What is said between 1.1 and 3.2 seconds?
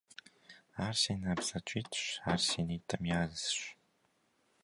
набдзэкӀитӀщ, ар си нитӀым